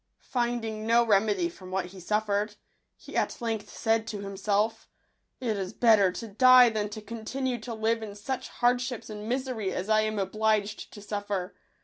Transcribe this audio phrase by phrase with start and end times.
[0.31, 2.55] Finding no remedy from what he suffered,
[2.97, 4.89] he at length said to himself,
[5.39, 9.71] "It is better to die than to continue tp live in such hardships and misery
[9.71, 11.53] as I am obliged to suffer.